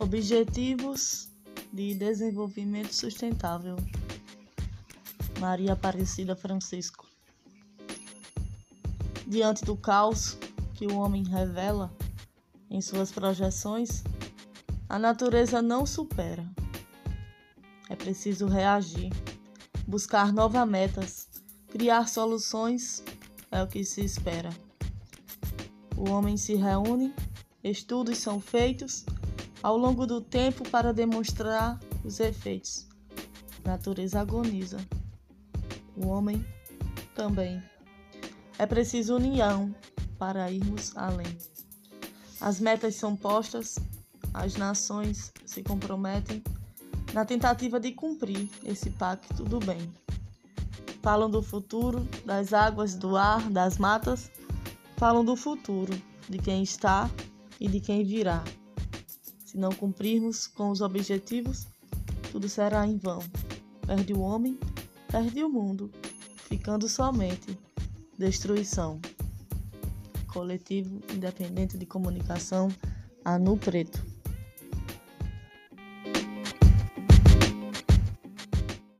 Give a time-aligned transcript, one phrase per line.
[0.00, 1.28] Objetivos
[1.72, 3.74] de Desenvolvimento Sustentável.
[5.40, 7.04] Maria Aparecida Francisco.
[9.26, 10.38] Diante do caos
[10.74, 11.92] que o homem revela
[12.70, 14.04] em suas projeções,
[14.88, 16.48] a natureza não supera.
[17.90, 19.12] É preciso reagir,
[19.84, 21.28] buscar novas metas,
[21.70, 23.02] criar soluções
[23.50, 24.50] é o que se espera.
[25.96, 27.12] O homem se reúne,
[27.64, 29.04] estudos são feitos
[29.62, 32.86] ao longo do tempo para demonstrar os efeitos.
[33.64, 34.78] A natureza agoniza.
[35.96, 36.44] O homem
[37.14, 37.62] também.
[38.58, 39.74] É preciso união
[40.18, 41.36] para irmos além.
[42.40, 43.76] As metas são postas,
[44.32, 46.42] as nações se comprometem
[47.12, 49.92] na tentativa de cumprir esse pacto do bem.
[51.02, 54.30] Falam do futuro, das águas, do ar, das matas,
[54.96, 57.10] falam do futuro, de quem está
[57.60, 58.42] e de quem virá.
[59.48, 61.66] Se não cumprirmos com os objetivos,
[62.30, 63.20] tudo será em vão.
[63.86, 64.58] Perde o homem,
[65.10, 65.90] perde o mundo,
[66.36, 67.58] ficando somente
[68.18, 69.00] destruição.
[70.26, 72.68] Coletivo Independente de Comunicação,
[73.24, 74.04] Anu Preto.